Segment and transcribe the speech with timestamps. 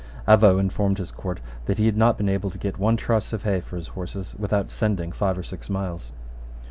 [0.27, 3.43] Avaux informed his court that he had not been able to get one truss of
[3.43, 6.11] hay for his horses without sending five or six miles.